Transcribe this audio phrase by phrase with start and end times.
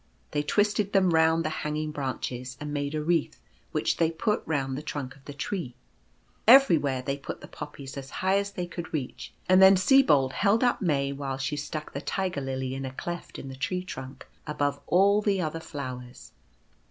[0.31, 3.39] They twisted them round the hanging branches, and made a wreath,
[3.71, 5.75] which they put round the trunk of the tree.
[6.47, 10.63] Everywhere they put the Poppies as high as they could reach, and then Sibold held
[10.63, 14.27] up May while she stuck the Tiger lily in a cleft in the tree trunk
[14.47, 16.31] above all the other flowers.